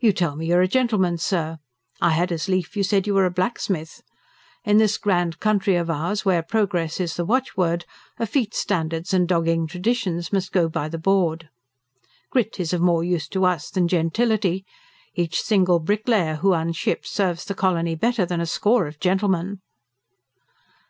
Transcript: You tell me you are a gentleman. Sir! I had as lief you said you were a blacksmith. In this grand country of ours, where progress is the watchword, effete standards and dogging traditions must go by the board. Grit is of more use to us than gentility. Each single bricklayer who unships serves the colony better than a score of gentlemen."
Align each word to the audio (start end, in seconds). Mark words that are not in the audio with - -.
You 0.00 0.12
tell 0.12 0.36
me 0.36 0.48
you 0.48 0.56
are 0.56 0.60
a 0.60 0.68
gentleman. 0.68 1.16
Sir! 1.16 1.56
I 1.98 2.10
had 2.10 2.30
as 2.30 2.46
lief 2.46 2.76
you 2.76 2.82
said 2.82 3.06
you 3.06 3.14
were 3.14 3.24
a 3.24 3.30
blacksmith. 3.30 4.02
In 4.66 4.76
this 4.76 4.98
grand 4.98 5.40
country 5.40 5.76
of 5.76 5.88
ours, 5.88 6.26
where 6.26 6.42
progress 6.42 7.00
is 7.00 7.16
the 7.16 7.24
watchword, 7.24 7.86
effete 8.20 8.52
standards 8.52 9.14
and 9.14 9.26
dogging 9.26 9.66
traditions 9.66 10.30
must 10.30 10.52
go 10.52 10.68
by 10.68 10.90
the 10.90 10.98
board. 10.98 11.48
Grit 12.28 12.60
is 12.60 12.74
of 12.74 12.82
more 12.82 13.02
use 13.02 13.26
to 13.28 13.46
us 13.46 13.70
than 13.70 13.88
gentility. 13.88 14.66
Each 15.14 15.40
single 15.40 15.78
bricklayer 15.78 16.34
who 16.34 16.50
unships 16.50 17.06
serves 17.06 17.46
the 17.46 17.54
colony 17.54 17.94
better 17.94 18.26
than 18.26 18.42
a 18.42 18.44
score 18.46 18.86
of 18.86 19.00
gentlemen." 19.00 19.62